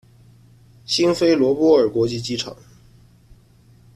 [0.83, 2.57] 辛菲罗波尔国际机场。